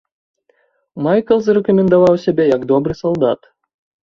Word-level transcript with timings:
Майкл 1.07 1.43
зарэкамендаваў 1.49 2.13
сябе 2.25 2.43
як 2.55 2.61
добры 2.73 2.93
салдат. 3.05 3.39